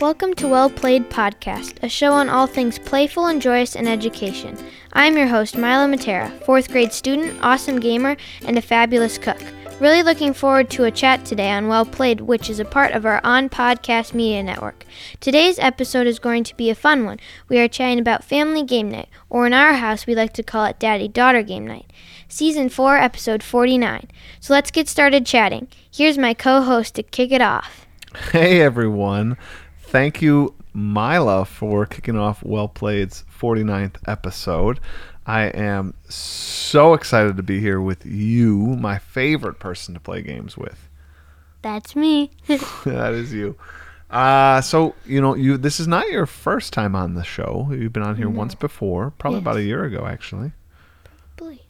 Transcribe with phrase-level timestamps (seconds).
[0.00, 4.56] Welcome to Well Played Podcast, a show on all things playful and joyous in education.
[4.92, 8.16] I'm your host, Mila Matera, fourth grade student, awesome gamer,
[8.46, 9.40] and a fabulous cook.
[9.80, 13.04] Really looking forward to a chat today on Well Played, which is a part of
[13.04, 14.84] our On Podcast Media Network.
[15.18, 17.18] Today's episode is going to be a fun one.
[17.48, 20.64] We are chatting about family game night, or in our house, we like to call
[20.66, 21.92] it daddy daughter game night.
[22.28, 24.06] Season 4, episode 49.
[24.38, 25.66] So let's get started chatting.
[25.92, 27.84] Here's my co host to kick it off.
[28.30, 29.36] Hey everyone.
[29.90, 34.80] Thank you, Mila, for kicking off Well Played's 49th episode.
[35.26, 40.56] I am so excited to be here with you, my favorite person to play games
[40.56, 40.88] with.
[41.62, 42.30] That's me.
[42.84, 43.56] that is you.
[44.10, 47.68] Uh, so you know, you this is not your first time on the show.
[47.70, 49.42] You've been on here once before, probably Yes.
[49.44, 50.52] about a year ago, actually.
[51.36, 51.62] Probably.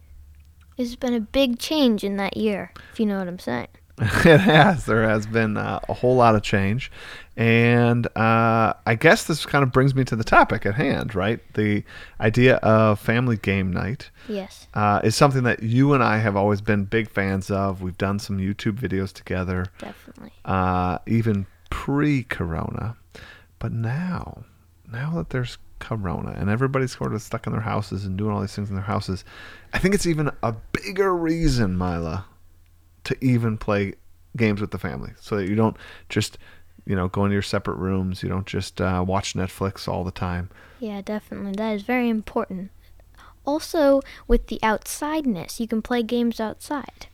[0.76, 3.66] It's been a big change in that year, if you know what I'm saying.
[4.24, 4.84] it has.
[4.86, 6.90] There has been uh, a whole lot of change.
[7.36, 11.40] And uh, I guess this kind of brings me to the topic at hand, right?
[11.54, 11.84] The
[12.20, 14.66] idea of family game night Yes.
[14.74, 17.80] uh, is something that you and I have always been big fans of.
[17.82, 20.32] We've done some YouTube videos together, Definitely.
[20.44, 22.96] uh, even pre corona.
[23.60, 24.44] But now,
[24.90, 28.40] now that there's corona and everybody's sort of stuck in their houses and doing all
[28.40, 29.24] these things in their houses,
[29.72, 32.26] I think it's even a bigger reason, Mila,
[33.08, 33.94] to even play
[34.36, 35.12] games with the family.
[35.20, 35.76] So that you don't
[36.08, 36.38] just
[36.86, 38.22] you know go into your separate rooms.
[38.22, 40.50] You don't just uh, watch netflix all the time.
[40.80, 41.52] Yeah, definitely.
[41.52, 42.70] That is very important.
[43.44, 47.06] Also, with the outsideness, you can play games outside.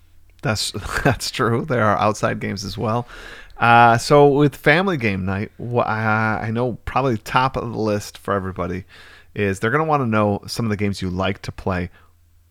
[0.43, 0.73] that's
[1.05, 1.65] that's true.
[1.65, 3.07] There are outside games as well.
[3.57, 8.85] Uh, so with family game night I know probably top of the list for everybody
[9.33, 11.91] is they're going to want to know some of the games you like to play.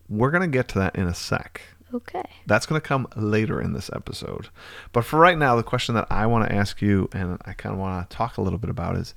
[0.08, 1.60] We're going to get to that in a sec
[1.94, 2.24] Okay.
[2.46, 4.48] That's going to come later in this episode.
[4.92, 7.72] But for right now, the question that I want to ask you and I kind
[7.72, 9.14] of want to talk a little bit about is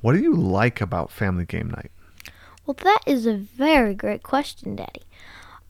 [0.00, 1.92] what do you like about family game night?
[2.66, 5.02] Well, that is a very great question, Daddy.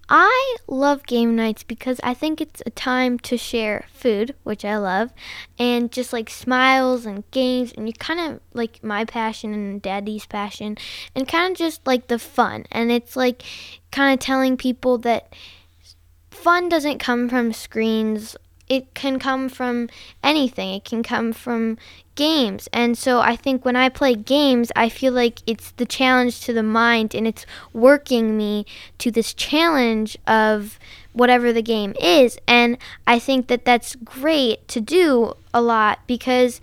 [0.08, 4.76] I love game nights because I think it's a time to share food, which I
[4.76, 5.10] love,
[5.58, 10.26] and just like smiles and games, and you kind of like my passion and Daddy's
[10.26, 10.76] passion,
[11.14, 12.66] and kind of just like the fun.
[12.70, 13.42] And it's like
[13.90, 15.32] kind of telling people that
[16.32, 18.36] fun doesn't come from screens.
[18.68, 19.88] It can come from
[20.24, 20.74] anything.
[20.74, 21.76] It can come from
[22.14, 22.68] games.
[22.72, 26.52] And so I think when I play games, I feel like it's the challenge to
[26.52, 28.64] the mind and it's working me
[28.98, 30.78] to this challenge of
[31.12, 32.38] whatever the game is.
[32.48, 36.60] And I think that that's great to do a lot because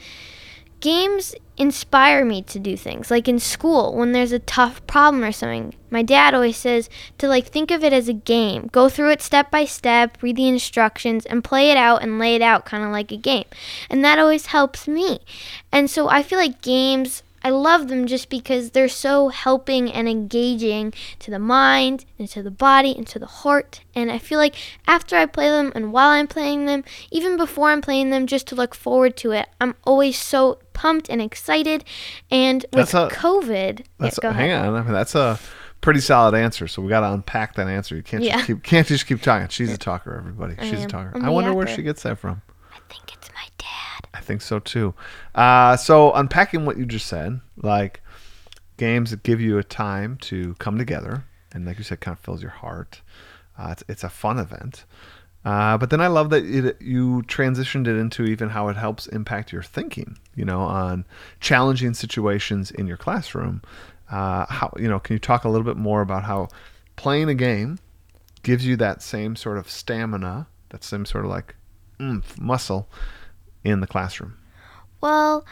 [0.79, 3.11] games inspire me to do things.
[3.11, 7.27] Like in school when there's a tough problem or something my dad always says to
[7.27, 8.69] like think of it as a game.
[8.71, 12.35] Go through it step by step read the instructions and play it out and lay
[12.35, 13.45] it out kind of like a game.
[13.89, 15.19] And that always helps me.
[15.71, 20.07] And so i feel like games I love them just because they're so helping and
[20.09, 23.81] engaging to the mind and to the body and to the heart.
[23.95, 24.55] And I feel like
[24.87, 28.47] after I play them and while I'm playing them, even before I'm playing them, just
[28.47, 31.83] to look forward to it, I'm always so pumped and excited.
[32.31, 34.75] And with That's a- COVID, That's yeah, hang on.
[34.75, 35.39] I mean, that's a
[35.81, 36.67] pretty solid answer.
[36.67, 37.95] So we got to unpack that answer.
[37.95, 38.35] You can't Yeah.
[38.37, 39.47] just keep can't just keep talking.
[39.49, 40.55] She's a talker, everybody.
[40.61, 41.11] She's a talker.
[41.15, 42.41] I'm I wonder where she gets that from.
[42.73, 43.98] I think it's my dad.
[44.13, 44.93] I think so too.
[45.35, 48.01] Uh, so unpacking what you just said, like
[48.77, 52.19] games that give you a time to come together, and like you said, kind of
[52.23, 53.01] fills your heart.
[53.57, 54.85] Uh, it's, it's a fun event.
[55.45, 59.07] Uh, but then I love that it, you transitioned it into even how it helps
[59.07, 60.17] impact your thinking.
[60.35, 61.05] You know, on
[61.39, 63.61] challenging situations in your classroom.
[64.09, 64.99] Uh, how you know?
[64.99, 66.49] Can you talk a little bit more about how
[66.95, 67.79] playing a game
[68.43, 71.55] gives you that same sort of stamina, that same sort of like
[72.39, 72.89] muscle
[73.63, 74.37] in the classroom?
[75.01, 75.45] Well,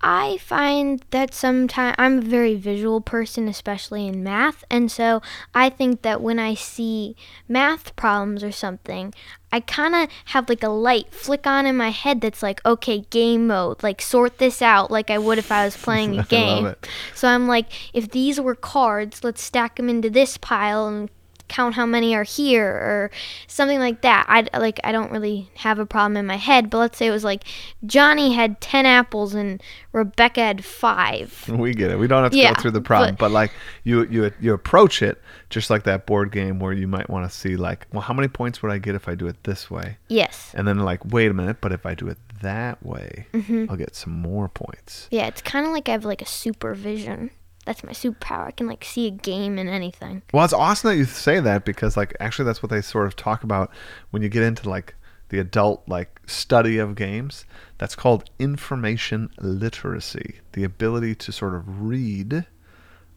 [0.00, 5.22] I find that sometimes I'm a very visual person, especially in math, and so
[5.54, 7.16] I think that when I see
[7.48, 9.14] math problems or something,
[9.50, 13.06] I kind of have like a light flick on in my head that's like, okay,
[13.08, 16.74] game mode, like sort this out like I would if I was playing a game.
[17.14, 21.10] So I'm like, if these were cards, let's stack them into this pile and
[21.48, 23.10] count how many are here or
[23.46, 24.26] something like that.
[24.28, 27.10] I like I don't really have a problem in my head, but let's say it
[27.10, 27.44] was like
[27.84, 29.62] Johnny had 10 apples and
[29.92, 31.48] Rebecca had 5.
[31.56, 31.98] We get it.
[31.98, 33.52] We don't have to Yeah, go through the problem, but- but, like
[33.84, 35.20] you, you, you approach it
[35.50, 38.28] just like that board game where you might want to see like, well, how many
[38.28, 39.96] points would I get if I do it this way?
[40.08, 40.52] Yes.
[40.54, 43.66] And then like, wait a minute, but if I do it that way, Mm-hmm.
[43.70, 45.08] I'll get some more points.
[45.10, 47.30] Yeah, it's kind of like I have like a supervision.
[47.66, 48.46] That's my superpower.
[48.46, 50.22] I can like see a game in anything.
[50.32, 53.16] Well, it's awesome that you say that because like actually that's what they sort of
[53.16, 53.70] talk about
[54.10, 54.94] when you get into like
[55.28, 57.44] the adult like study of games.
[57.78, 62.46] That's called information literacy, the ability to sort of read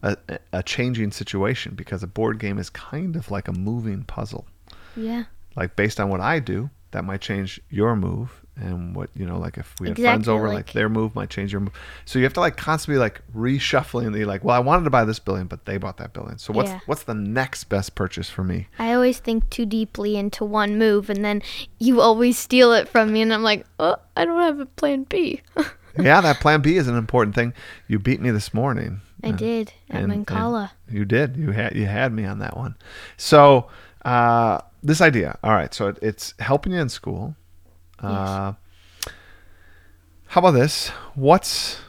[0.02, 0.16] a,
[0.52, 4.46] a changing situation because a board game is kind of like a moving puzzle.
[4.96, 5.24] Yeah.
[5.54, 9.38] Like based on what I do, that might change your move and what you know
[9.38, 11.72] like if we had friends over like, like- their move might change your move.
[12.04, 15.04] So you have to like constantly like reshuffling the like well i wanted to buy
[15.04, 16.38] this billion but they bought that billion.
[16.38, 16.80] So what's Yeah.
[16.86, 18.68] what's the next best purchase for me?
[18.78, 21.42] I always think too deeply into one move, and then
[21.78, 25.04] you always steal it from me, and I'm like, oh, I don't have a plan
[25.04, 25.40] B.
[25.98, 27.52] yeah that plan b is an important thing.
[27.88, 29.00] You beat me this morning.
[29.24, 30.70] I Uh, did at and- and Mancala.
[30.88, 31.36] you did.
[31.36, 32.74] You had you had me on that one.
[33.16, 33.68] So
[34.04, 35.38] uh this idea.
[35.42, 37.36] All right so it, it's helping you in school
[38.02, 38.52] uh
[40.28, 41.80] how about this what's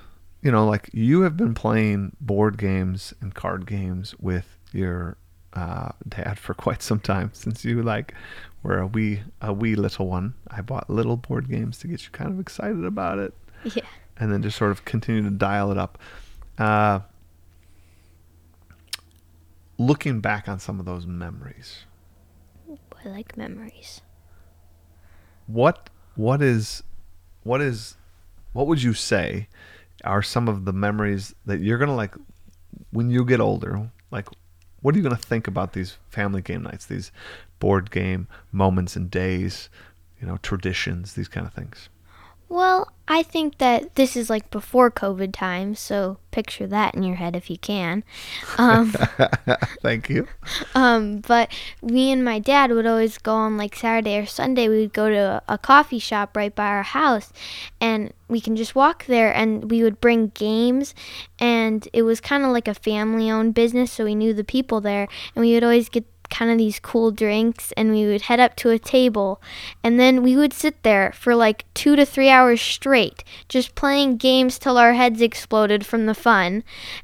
[0.41, 5.17] you know like you have been playing board games and card games with your
[5.53, 8.13] uh dad for quite some time since you like
[8.63, 12.09] were a wee a wee little one i bought little board games to get you
[12.11, 13.33] kind of excited about it
[13.63, 13.83] Yeah.
[14.17, 15.97] and then just sort of continue to dial it up.
[16.57, 16.99] Uh,
[19.77, 21.85] looking back on some of those memories,
[23.03, 24.01] I like memories.
[25.47, 26.83] what what is
[27.43, 27.95] what is
[28.53, 29.47] what would you say
[30.03, 32.15] are some of the memories that you're gonna like
[32.91, 33.89] when you get older?
[34.09, 34.27] Like,
[34.81, 37.11] what are you gonna think about these family game nights, these
[37.59, 39.69] board game moments and days?
[40.19, 41.89] You know, traditions, these kind of things.
[42.51, 47.15] Well, I think that this is like before COVID times, so picture that in your
[47.15, 48.03] head if you can.
[48.57, 48.92] Um,
[49.81, 50.27] Thank you.
[50.75, 51.50] um, but
[51.81, 54.68] me and my dad would always go on like Saturday or Sunday.
[54.68, 57.31] We would go to a, a coffee shop right by our house,
[57.80, 59.33] and we can just walk there.
[59.33, 60.94] And we would bring games,
[61.39, 65.07] and it was kind of like a family-owned business, so we knew the people there,
[65.36, 68.55] and we would always get kind of these cool drinks and we would head up
[68.55, 69.39] to a table
[69.83, 74.17] and then we would sit there for like two to three hours straight just playing
[74.17, 76.63] games till our heads exploded from the fun.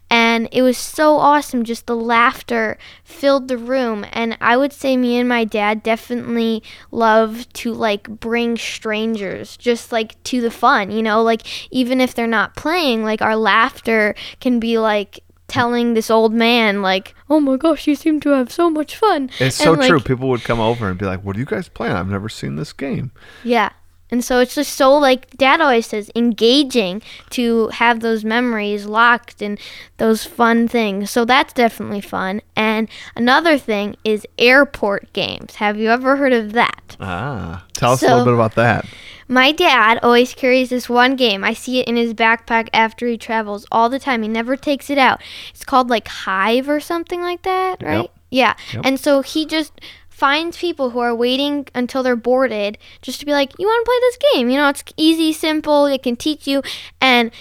[0.09, 4.95] And it was so awesome just the laughter filled the room and i would say
[4.95, 10.87] me and my dad definitely love to like bring strangers just like to the fun
[10.91, 11.21] you know?
[11.21, 16.33] Like even if they're not playing like our laughter can be like telling this old
[16.33, 19.87] man like oh my gosh you seem to have so much fun It's so like,
[19.87, 19.99] true.
[19.99, 21.93] People would come over and be like, "What are you guys playing?
[21.93, 23.11] I've never seen this game."
[23.43, 23.69] Yeah.
[24.09, 27.01] And so it's just so like dad always says engaging
[27.31, 29.59] to have those memories locked and
[29.97, 31.11] those fun things.
[31.11, 32.41] So that's definitely fun.
[32.55, 35.55] And another thing is airport games.
[35.55, 36.95] Have you ever heard of that?
[36.99, 38.85] Ah, tell us a little bit about that.
[39.27, 41.43] My dad always carries this one game.
[41.43, 44.21] I see it in his backpack after he travels all the time.
[44.21, 45.21] He never takes it out.
[45.49, 48.01] It's called like Hive or something like that, right?
[48.01, 48.11] Yep.
[48.29, 48.53] Yeah.
[48.73, 48.81] Yep.
[48.85, 49.79] And so he just
[50.09, 53.89] finds people who are waiting until they're boarded just to be like, "You want to
[53.89, 56.61] play this game?" You know, it's easy, simple, it can teach you
[56.99, 57.31] and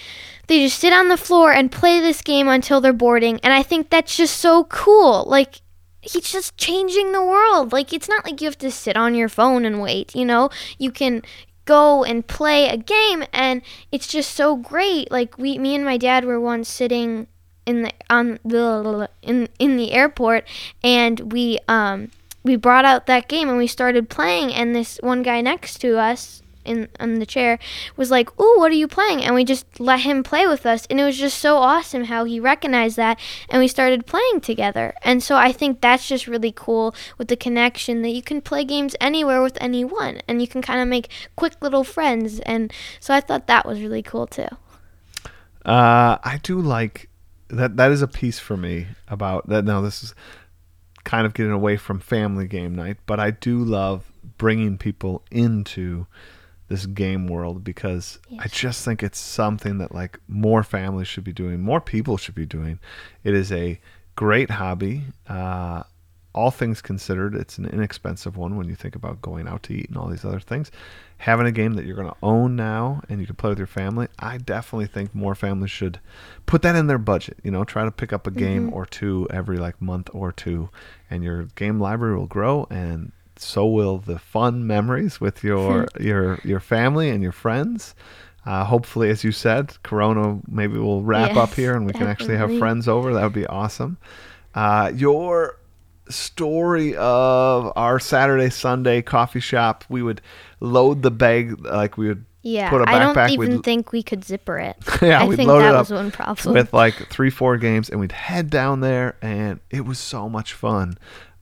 [0.47, 3.39] they just sit on the floor and play this game until they're boarding.
[3.43, 5.25] And I think that's just so cool.
[5.27, 5.61] Like
[6.01, 7.73] he's just changing the world.
[7.73, 10.49] Like it's not like you have to sit on your phone and wait, you know?
[10.77, 11.21] You can
[11.67, 13.61] go and play a game and
[13.91, 15.11] it's just so great.
[15.11, 17.27] Like we me and my dad were once sitting
[17.67, 20.47] in the on the in in the airport
[20.81, 22.09] and we um
[22.43, 25.97] we brought out that game and we started playing and this one guy next to
[25.97, 27.59] us in on the chair
[27.95, 30.85] was like, "Ooh, what are you playing?" And we just let him play with us,
[30.89, 34.93] and it was just so awesome how he recognized that, and we started playing together.
[35.03, 38.63] And so I think that's just really cool with the connection that you can play
[38.63, 42.39] games anywhere with anyone, and you can kind of make quick little friends.
[42.41, 44.49] And so I thought that was really cool too.
[45.65, 47.09] Uh, I do like
[47.49, 47.77] that.
[47.77, 49.65] That is a piece for me about that.
[49.65, 50.15] Now this is
[51.03, 56.05] kind of getting away from family game night, but I do love bringing people into
[56.67, 61.33] this game world because I just think it's something that like more families should be
[61.33, 62.79] doing, more people should be doing.
[63.23, 63.79] It is a
[64.15, 65.03] great hobby.
[65.27, 65.83] Uh,
[66.37, 69.87] all things considered, it's an inexpensive one when you think about going out to eat
[69.87, 70.69] and all these other things.
[71.19, 73.65] Having a game that you're going to own now and you can play with your
[73.65, 75.99] family, I definitely think more families should
[76.45, 77.39] put that in their budget.
[77.43, 80.69] You know, try to pick up a game or two every like month or two,
[81.09, 86.39] and your game library will grow, and so will the fun memories with your your
[86.43, 87.95] your family and your friends.
[88.45, 92.37] Uh, hopefully, as you said, Corona maybe will wrap up here and we can actually
[92.37, 93.13] have friends over.
[93.13, 93.97] That would be awesome.
[94.55, 95.59] Uh, your
[96.09, 100.21] story of our Saturday Sunday coffee shop, we would
[100.61, 103.31] load the bag like we would Yeah, put a I don't backpack.
[103.31, 104.77] even we'd, think we could zipper it.
[105.01, 106.53] yeah, I we'd think load that it was up one problem.
[106.55, 110.53] with like three, four games, and we'd head down there, and it was so much
[110.53, 110.97] fun.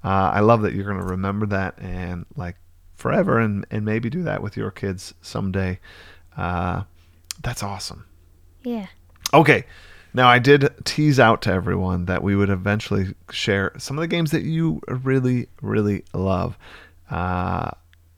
[0.06, 2.58] Uh, I love that you're gonna remember that, and like
[2.96, 5.80] forever, and and maybe do that with your kids someday.
[6.38, 6.84] Uh,
[7.42, 8.06] that's awesome.
[8.64, 8.88] Yeah.
[9.34, 9.66] Okay.
[10.14, 14.08] Now, I did tease out to everyone that we would eventually share some of the
[14.08, 16.58] games that you really, really love.
[17.12, 17.72] Uh,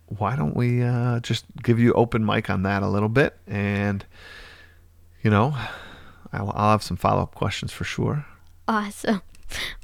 [0.05, 3.35] why don't we uh, just give you open mic on that a little bit?
[3.47, 4.05] And,
[5.23, 5.57] you know,
[6.31, 8.27] I'll, I'll have some follow up questions for sure.
[8.67, 9.23] Awesome.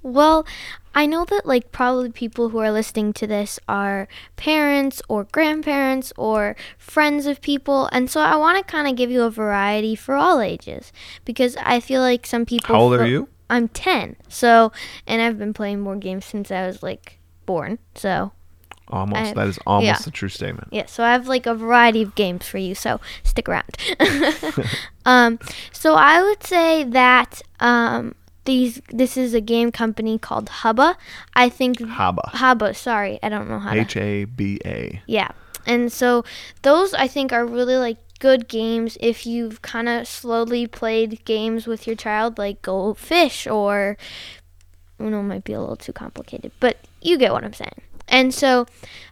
[0.04, 0.46] Well,
[0.96, 6.14] I know that like probably people who are listening to this are parents or grandparents
[6.18, 9.96] or friends of people, and so I want to kind of give you a variety
[9.96, 10.92] for all ages
[11.26, 12.76] because I feel like some people.
[12.76, 13.30] How old are you?
[13.50, 14.16] I'm 10.
[14.30, 14.72] So,
[15.06, 17.78] and I've been playing board games since I was like born.
[17.94, 18.32] So,
[18.88, 19.32] Almost.
[19.32, 20.10] I- that is almost yeah.
[20.10, 20.70] a true statement.
[20.72, 23.78] yeah, so I have like a variety of games for you, so stick around.
[25.06, 25.40] um,
[25.72, 30.98] so I would say that um, these this is a game company called Hubba.
[31.34, 32.30] I think Hubba.
[32.34, 33.80] Hubba, sorry, I don't know how to.
[33.80, 35.02] H A B A.
[35.08, 35.30] Yeah.
[35.66, 36.24] And so
[36.62, 41.68] those I think are really like good games if you've kind of slowly played games
[41.68, 43.98] with your child like Go Fish or
[45.00, 47.82] Uno might be a little too complicated, but you get what I'm saying.
[48.08, 48.66] And so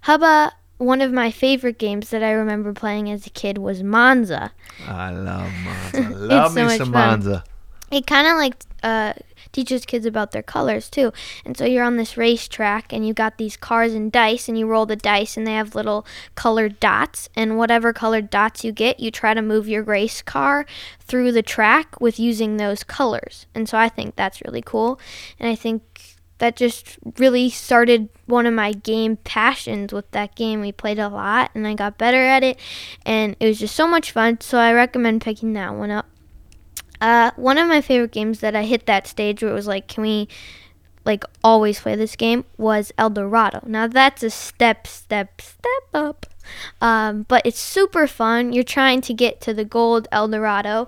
[0.03, 4.51] Hubba one of my favorite games that I remember playing as a kid was Monza.
[4.87, 6.09] I love Monza.
[6.15, 7.09] love so me much some fun.
[7.09, 7.43] Monza.
[7.91, 9.13] It kind of like uh,
[9.51, 11.11] teaches kids about their colors too.
[11.45, 14.67] And so you're on this racetrack and you got these cars and dice and you
[14.67, 16.05] roll the dice and they have little
[16.35, 17.29] colored dots.
[17.35, 20.65] And whatever colored dots you get, you try to move your race car
[20.99, 23.45] through the track with using those colors.
[23.53, 24.99] And so I think that's really cool.
[25.39, 30.59] And I think that just really started one of my game passions with that game.
[30.59, 32.57] We played a lot and I got better at it
[33.05, 34.41] and it was just so much fun.
[34.41, 36.10] So I recommend picking that one up.
[37.01, 39.87] Uh, one of my favorite games that I hit that stage where it was like,
[39.87, 40.29] can we
[41.05, 43.61] like always play this game was El Dorado.
[43.65, 46.25] Now that's a step, step, step up.
[46.81, 48.53] Um, but it's super fun.
[48.53, 50.87] You're trying to get to the gold El Dorado,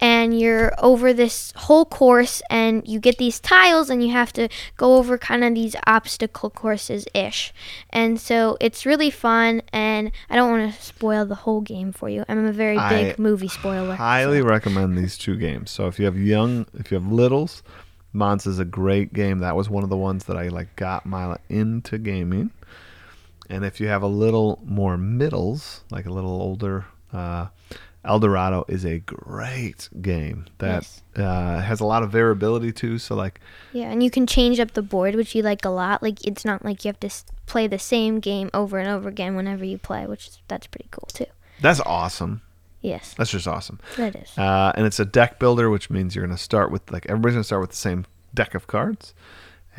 [0.00, 4.48] and you're over this whole course, and you get these tiles, and you have to
[4.76, 7.52] go over kind of these obstacle courses ish.
[7.90, 12.08] And so it's really fun, and I don't want to spoil the whole game for
[12.08, 12.24] you.
[12.28, 13.94] I'm a very big I movie spoiler.
[13.94, 15.70] Highly so- recommend these two games.
[15.70, 17.62] So if you have young, if you have littles,
[18.14, 19.38] Monza's a great game.
[19.38, 22.50] That was one of the ones that I like got Mila into gaming.
[23.50, 27.48] And if you have a little more middles, like a little older, uh,
[28.04, 31.02] Eldorado is a great game that Yes.
[31.16, 32.98] uh, has a lot of variability too.
[32.98, 33.40] So like,
[33.72, 36.02] Yeah, and you can change up the board, which you like a lot.
[36.02, 37.10] Like it's not like you have to
[37.44, 40.88] play the same game over and over again whenever you play, which is, that's pretty
[40.90, 41.26] cool too.
[41.60, 42.40] that's awesome.
[42.82, 43.78] Yes, That's just awesome.
[43.98, 44.38] that is.
[44.38, 47.34] Uh, and it's a deck builder, which means you're going to start with like everybody's
[47.34, 49.12] going to start with the same deck of cards,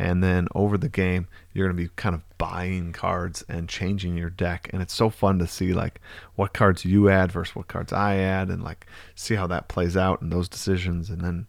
[0.01, 4.17] and then over the game you're going to be kind of buying cards and changing
[4.17, 5.99] your deck, and it's so fun to see like
[6.35, 9.95] what cards you add versus what cards I add, and like see how that plays
[9.95, 11.47] out and those decisions, and then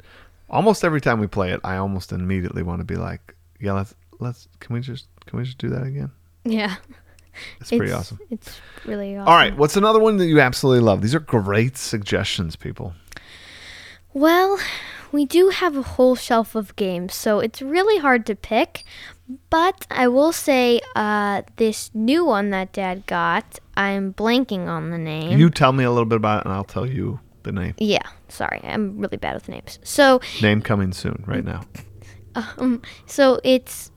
[0.50, 3.94] almost every time we play it, I almost immediately want to be like, yeah, let's
[4.21, 6.11] let's can we just can we just do that again?
[6.44, 6.75] yeah,
[7.61, 8.18] It's pretty It's- awesome.
[8.30, 9.28] It's really awesome.
[9.28, 11.00] All right, what's another one that you absolutely love?
[11.00, 12.92] These are great suggestions, people.
[14.12, 14.59] Well,
[15.12, 18.85] we do have a whole shelf of games, so it's really hard to pick.
[19.50, 24.99] But I will say, uh, this new one that Dad got, I'm blanking on the
[24.99, 25.38] name.
[25.38, 27.75] You tell me a little bit about it, and I'll tell you the name.
[27.78, 29.78] yeah, sorry, I'm really bad with names.
[29.83, 31.62] So Name coming soon, right now.
[32.35, 33.90] Um, so it's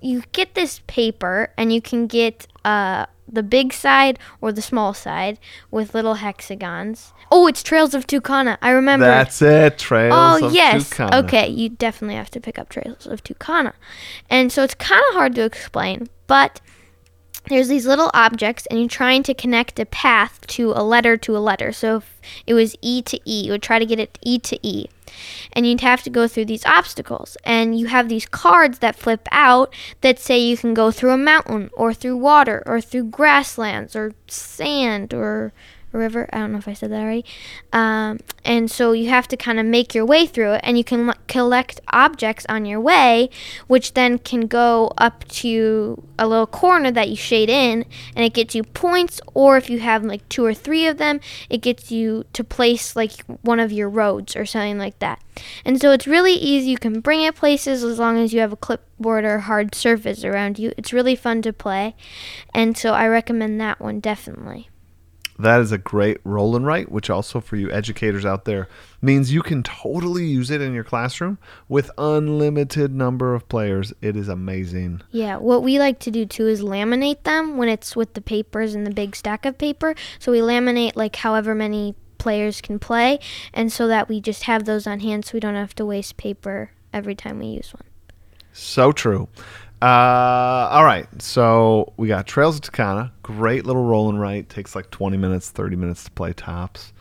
[0.00, 4.94] you get this paper and you can get uh the big side or the small
[4.94, 5.38] side
[5.70, 7.12] with little hexagons.
[7.30, 8.58] Oh, it's Trails of Tucana.
[8.62, 9.06] I remember.
[9.06, 9.78] That's it.
[9.78, 10.90] Trails oh of yes.
[10.90, 11.24] Tucana.
[11.24, 13.72] Okay, you definitely have to pick up Trails of Tucana.
[14.30, 16.60] And so it's kind of hard to explain, but
[17.48, 21.36] there's these little objects and you're trying to connect a path to a letter to
[21.36, 21.72] a letter.
[21.72, 24.58] So if it was E to E, you would try to get it E to
[24.66, 24.86] E.
[25.52, 27.36] And you'd have to go through these obstacles.
[27.44, 31.18] And you have these cards that flip out that say you can go through a
[31.18, 35.52] mountain or through water or through grasslands or sand or
[35.98, 36.28] river.
[36.32, 37.24] I don't know if I said that already.
[37.72, 40.84] Um, and so you have to kind of make your way through it, and you
[40.84, 43.30] can l- collect objects on your way,
[43.66, 47.84] which then can go up to a little corner that you shade in,
[48.14, 49.20] and it gets you points.
[49.34, 52.96] Or if you have like two or three of them, it gets you to place
[52.96, 55.20] like one of your roads or something like that.
[55.64, 56.70] And so it's really easy.
[56.70, 60.24] You can bring it places as long as you have a clipboard or hard surface
[60.24, 60.72] around you.
[60.76, 61.96] It's really fun to play,
[62.52, 64.68] and so I recommend that one definitely.
[65.38, 68.68] That is a great roll and write, which also for you educators out there
[69.02, 71.38] means you can totally use it in your classroom
[71.68, 73.92] with unlimited number of players.
[74.00, 75.02] It is amazing.
[75.10, 78.74] Yeah, what we like to do too is laminate them when it's with the papers
[78.74, 79.94] and the big stack of paper.
[80.18, 83.18] So we laminate like however many players can play,
[83.52, 86.16] and so that we just have those on hand so we don't have to waste
[86.16, 87.84] paper every time we use one.
[88.52, 89.28] So true.
[89.84, 93.12] Uh, all right, so we got Trails of Tucana.
[93.22, 94.48] Great little roll and write.
[94.48, 96.94] Takes like 20 minutes, 30 minutes to play tops.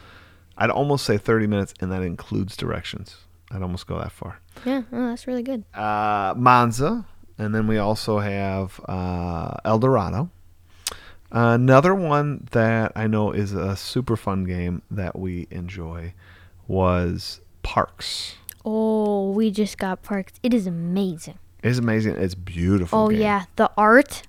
[0.57, 3.15] I'd almost say 30 minutes, and that includes directions.
[3.51, 4.41] I'd almost go that far.
[4.65, 5.63] Yeah, oh, that's really good.
[5.73, 7.05] Uh, Monza,
[7.37, 10.29] and then we also have uh, El Dorado.
[11.31, 16.13] Another one that I know is a super fun game that we enjoy
[16.67, 18.35] was Parks.
[18.65, 20.33] Oh, we just got parks.
[20.43, 21.39] It is amazing.
[21.63, 22.15] It's amazing.
[22.17, 22.99] It's beautiful.
[22.99, 23.21] Oh game.
[23.21, 24.23] yeah, the art.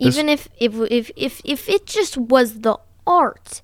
[0.00, 3.62] This- Even if if if if if it just was the art,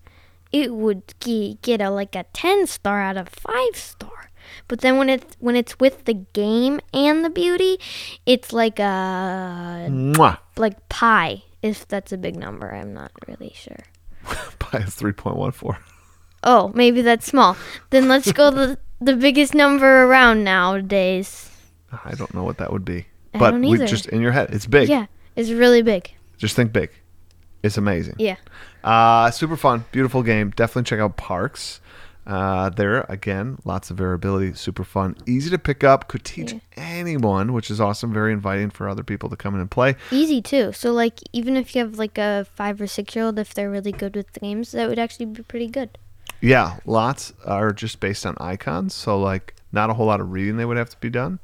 [0.52, 4.30] it would ge- get a like a ten star out of five star.
[4.68, 7.78] But then when it's when it's with the game and the beauty,
[8.26, 10.38] it's like a Mwah.
[10.56, 11.42] like pi.
[11.62, 13.84] If that's a big number, I'm not really sure.
[14.58, 15.76] Pi is 3.14.
[16.42, 17.56] Oh, maybe that's small.
[17.90, 21.49] Then let's go the the biggest number around nowadays.
[22.04, 23.06] I don't know what that would be.
[23.34, 23.86] I but don't we either.
[23.86, 24.50] just in your head.
[24.52, 24.88] It's big.
[24.88, 25.06] Yeah,
[25.36, 26.10] it's really big.
[26.38, 26.90] Just think big.
[27.62, 28.14] It's amazing.
[28.18, 28.36] Yeah.
[28.82, 30.50] Uh, super fun, beautiful game.
[30.50, 31.80] Definitely check out Parks.
[32.26, 36.06] Uh, there again, lots of variability, super fun, easy to pick up.
[36.06, 38.12] Could teach anyone, which is awesome.
[38.12, 39.96] Very inviting for other people to come in and play.
[40.12, 40.72] easy too.
[40.72, 43.70] So like even if you have like a five or six year old, if they're
[43.70, 45.98] really good with the games, that would actually be pretty good.
[46.40, 50.56] Yeah, lots are just based on icons, so like not a whole lot of reading
[50.56, 51.40] they would have to be done.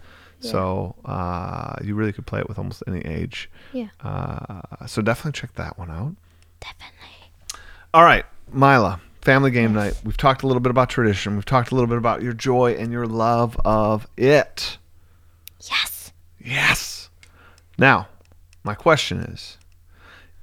[0.46, 3.50] So uh, you really could play it with almost any age.
[3.72, 3.88] Yeah.
[4.00, 6.14] Uh, so definitely check that one out.
[6.60, 7.60] Definitely.
[7.94, 10.00] All right, Mila, family game night.
[10.04, 11.34] We've talked a little bit about tradition.
[11.34, 14.78] We've talked a little bit about your joy and your love of it.
[15.60, 16.12] Yes.
[16.38, 17.10] Yes.
[17.78, 18.08] Now,
[18.62, 19.58] my question is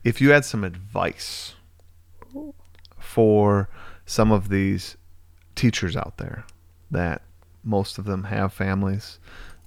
[0.03, 1.53] if you had some advice
[2.99, 3.69] for
[4.05, 4.97] some of these
[5.55, 6.45] teachers out there
[6.91, 7.21] that
[7.63, 9.19] most of them have families,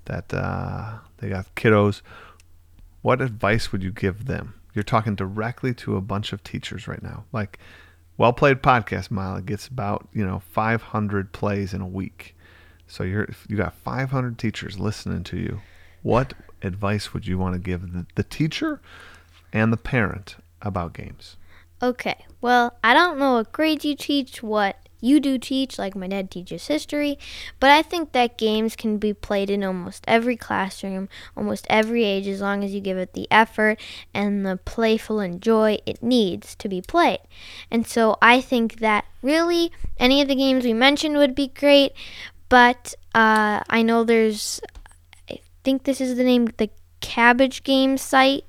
[0.06, 2.02] that uh, they got kiddos,
[3.02, 4.54] what advice would you give them?
[4.74, 7.24] You're talking directly to a bunch of teachers right now.
[7.32, 7.58] Like,
[8.16, 9.40] well played podcast, Mile.
[9.40, 12.36] Gets about, you know, 500 plays in a week.
[12.86, 15.60] So you're you got 500 teachers listening to you.
[16.02, 18.80] What advice would you want to give the, the teacher
[19.52, 21.36] and the parent about games?
[21.82, 22.24] Okay.
[22.40, 26.30] Well, I don't know what grades you teach, what you do teach, like my dad
[26.30, 27.18] teaches history,
[27.60, 32.26] but I think that games can be played in almost every classroom, almost every age,
[32.26, 33.80] as long as you give it the effort
[34.14, 37.20] and the playful and joy it needs to be played.
[37.70, 41.92] And so I think that really any of the games we mentioned would be great,
[42.48, 44.60] but uh, I know there's,
[45.30, 48.44] I think this is the name, the Cabbage Game site.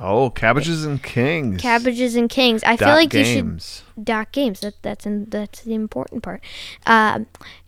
[0.00, 1.60] Oh, Cabbages and Kings.
[1.62, 2.62] Cabbages and Kings.
[2.64, 3.82] I feel Dot like you should games.
[4.02, 4.60] dot games.
[4.60, 6.42] That that's in, that's the important part.
[6.86, 7.26] Um,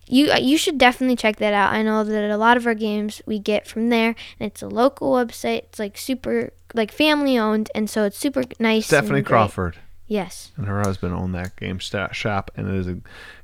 [0.08, 1.72] you you should definitely check that out.
[1.72, 4.68] I know that a lot of our games we get from there, and it's a
[4.68, 5.58] local website.
[5.64, 8.86] It's like super like family owned, and so it's super nice.
[8.86, 9.22] Stephanie.
[9.22, 10.52] Crawford Yes.
[10.56, 12.98] and her husband own that game shop, and it is a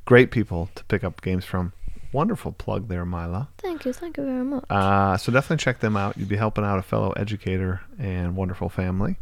[0.05, 1.73] great people to pick up games from.
[2.13, 3.49] Wonderful plug there, Mila.
[3.59, 3.93] Thank you.
[3.93, 4.65] Thank you very much.
[4.69, 6.17] Uh, so definitely check them out.
[6.17, 9.17] You'd be helping out a fellow educator and wonderful family.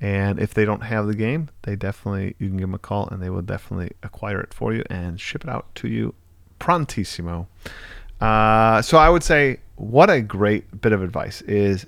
[0.00, 3.08] And if they don't have the game, they definitely you can give them a call
[3.08, 6.14] and they will definitely acquire it for you and ship it out to you
[6.60, 7.48] prontissimo.
[8.20, 11.86] Uh, so I would say what a great bit of advice is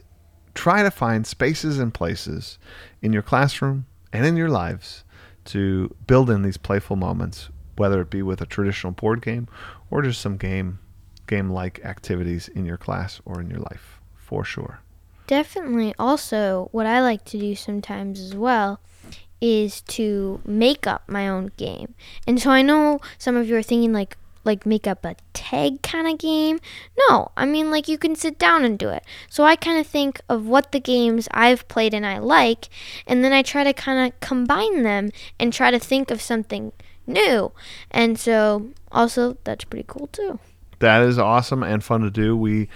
[0.54, 2.58] try to find spaces and places
[3.02, 5.04] in your classroom and in your lives
[5.46, 9.48] to build in these playful moments, whether it be with a traditional board game
[9.90, 10.79] or just some game
[11.26, 14.81] game like activities in your class or in your life, for sure.
[15.26, 15.94] Definitely.
[15.98, 18.81] Also, what I like to do sometimes as well
[19.40, 21.94] is to make up my own game.
[22.26, 25.83] And so I know some of you are thinking like like make up a tag
[25.83, 26.59] kind of game.
[27.09, 29.05] No, I mean like you can sit down and do it.
[29.29, 32.68] So I kind of think of what the games I've played and I like,
[33.07, 36.72] and then I try to kind of combine them and try to think of something
[37.12, 37.52] new.
[37.90, 40.38] And so also that's pretty cool too.
[40.78, 42.36] That is awesome and fun to do.
[42.36, 42.68] We,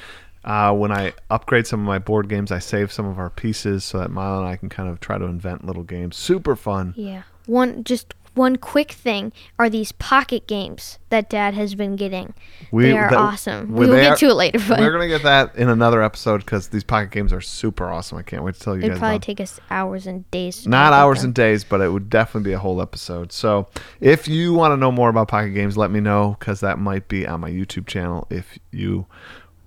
[0.45, 3.85] uh, when I upgrade some of my board games, I save some of our pieces
[3.85, 6.17] so that Mila and I can kind of try to invent little games.
[6.17, 6.93] Super fun.
[6.97, 7.23] Yeah.
[7.47, 12.35] One just one quick thing are these pocket games that Dad has been getting.
[12.73, 13.73] We- they are that- awesome.
[13.73, 16.69] we- will get to it later, but We're gonna get that in another episode because
[16.69, 18.19] these pocket games are super awesome.
[18.19, 18.91] I can't wait to tell you guys.
[18.91, 20.63] it'd probably about take us hours and days.
[20.65, 21.29] To Not hours them.
[21.29, 23.33] and days, but it would definitely be a whole episode.
[23.33, 23.69] So
[24.01, 27.09] if you want to know more about pocket games, let me know because that might
[27.09, 28.27] be on my YouTube channel.
[28.31, 29.07] If you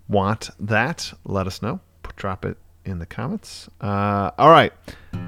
[0.10, 1.80] want that, let us know.
[2.15, 3.69] Drop it in the comments.
[3.82, 4.73] Uh, all right,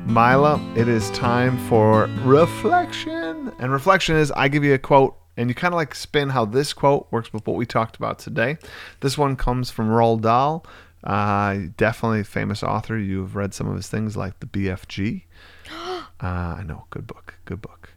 [0.05, 3.51] Mila, it is time for reflection.
[3.59, 6.45] And reflection is I give you a quote and you kind of like spin how
[6.45, 8.57] this quote works with what we talked about today.
[8.99, 10.65] This one comes from Roald Dahl.
[11.03, 12.97] Uh, definitely a famous author.
[12.97, 15.23] You've read some of his things like the BFG.
[16.21, 17.91] Uh, I know, good book, good book.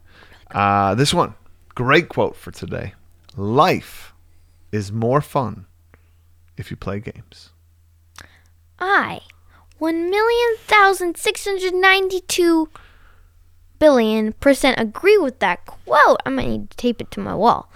[0.52, 1.34] Uh, this one,
[1.74, 2.94] great quote for today.
[3.36, 4.12] Life
[4.70, 5.66] is more fun
[6.56, 7.50] if you play games.
[8.78, 9.22] I,
[9.82, 12.68] one million thousand six hundred ninety-two
[13.80, 16.20] billion percent agree with that quote.
[16.24, 17.68] I might need to tape it to my wall.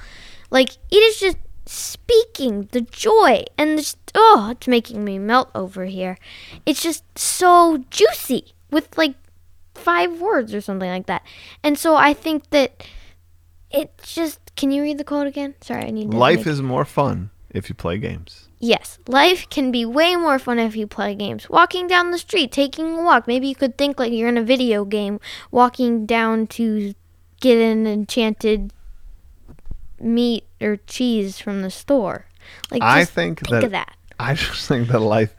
[0.49, 5.87] Like it is just speaking the joy and just oh, it's making me melt over
[5.87, 6.16] here.
[6.64, 9.16] It's just so juicy with like
[9.75, 11.23] five words or something like that.
[11.64, 12.87] And so I think that
[13.73, 14.38] it just.
[14.55, 15.57] Can you read the quote again?
[15.61, 16.16] Sorry, I need to.
[16.16, 18.46] Life make- is more fun if you play games.
[18.59, 21.51] Yes, life can be way more fun if you play games.
[21.51, 23.27] Walking down the street, taking a walk.
[23.27, 26.95] Maybe you could think like you're in a video game, walking down to
[27.40, 28.73] get an enchanted
[30.01, 32.27] meat or cheese from the store.
[32.71, 33.97] Like I think think that- that.
[34.19, 35.35] I just think that life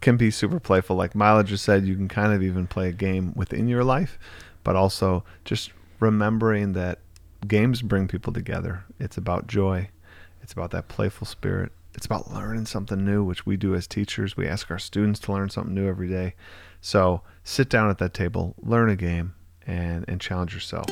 [0.00, 0.96] can be super playful.
[0.96, 4.18] Like Mila just said, you can kind of even play a game within your life,
[4.62, 6.98] but also just remembering that
[7.46, 8.84] games bring people together.
[9.00, 9.88] It's about joy,
[10.42, 14.36] it's about that playful spirit, it's about learning something new, which we do as teachers.
[14.36, 16.36] We ask our students to learn something new every day.
[16.80, 19.34] So sit down at that table, learn a game,
[19.66, 20.86] and, and challenge yourself.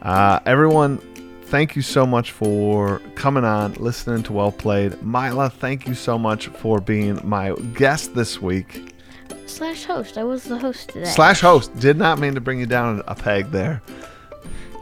[0.00, 0.96] Uh, everyone,
[1.42, 5.02] thank you so much for coming on, listening to Well Played.
[5.02, 8.94] Mila, thank you so much for being my guest this week.
[9.44, 10.16] Slash host.
[10.16, 11.04] I was the host today.
[11.04, 11.78] Slash host.
[11.78, 13.82] Did not mean to bring you down a peg there.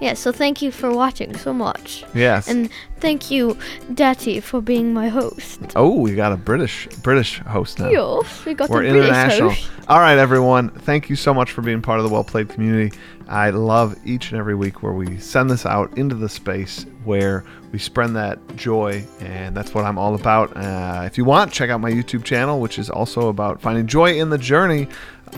[0.00, 2.04] Yeah, so thank you for watching so much.
[2.14, 2.48] Yes.
[2.48, 3.56] And thank you,
[3.94, 5.60] Daddy, for being my host.
[5.74, 7.90] oh, we got a British British host now.
[7.90, 9.50] Yes, we got We're the British international.
[9.50, 9.70] host.
[9.88, 10.70] All right, everyone.
[10.70, 12.96] Thank you so much for being part of the Well Played community.
[13.28, 17.44] I love each and every week where we send this out into the space where
[17.72, 20.56] we spread that joy, and that's what I'm all about.
[20.56, 24.18] Uh, if you want, check out my YouTube channel, which is also about finding joy
[24.18, 24.88] in the journey,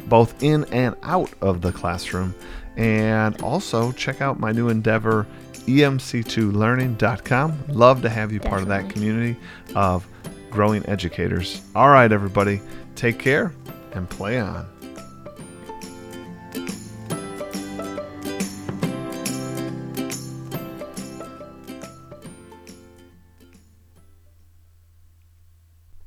[0.06, 2.34] both in and out of the classroom.
[2.78, 5.26] And also check out my new endeavor,
[5.66, 7.64] E emc2learning.com.
[7.68, 9.36] Love to have you part of that community
[9.74, 10.06] of
[10.48, 11.60] growing educators.
[11.74, 12.60] All right, everybody,
[12.94, 13.52] take care
[13.92, 14.66] and play on.